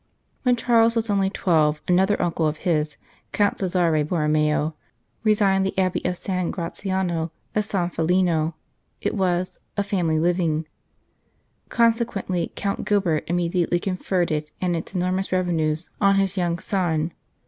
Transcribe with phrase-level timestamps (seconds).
[0.41, 2.97] When Charles was only twelve, another uncle of his,
[3.33, 4.73] Count Cesare Borromeo,
[5.23, 8.55] resigned the Abbey of San Gratiano e San Felino.
[8.99, 10.65] It was" a family living";
[11.83, 17.11] consequently Count Gilbert immediately conferred it and its enormous revenues on his young son.